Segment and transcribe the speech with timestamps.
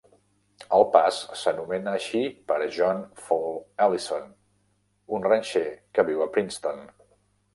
[0.77, 3.53] El pas s'anomena així per John Fall
[3.87, 4.25] Allison,
[5.19, 5.65] un ranxer
[5.99, 6.83] que viu a Princeton.